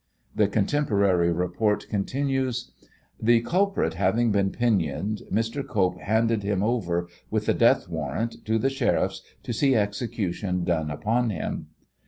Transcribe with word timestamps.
The 0.35 0.47
contemporary 0.47 1.31
report 1.31 1.87
continues: 1.87 2.71
"The 3.21 3.41
culprit 3.41 3.93
having 3.93 4.31
been 4.31 4.49
pinioned, 4.49 5.21
Mr. 5.31 5.63
Cope 5.63 5.99
handed 5.99 6.41
him 6.41 6.63
over, 6.63 7.07
with 7.29 7.45
the 7.45 7.53
death 7.53 7.87
warrant, 7.87 8.43
to 8.45 8.57
the 8.57 8.71
sheriffs 8.71 9.21
to 9.43 9.53
see 9.53 9.75
execution 9.75 10.63
done 10.63 10.89
upon 10.89 11.29
him. 11.29 11.67